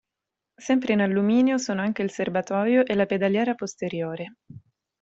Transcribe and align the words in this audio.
Sempre 0.57 0.93
in 0.93 1.01
alluminio 1.01 1.59
sono 1.59 1.81
anche 1.81 2.01
il 2.01 2.09
serbatoio 2.09 2.87
e 2.87 2.95
la 2.95 3.05
pedaliera 3.05 3.53
posteriore. 3.53 4.37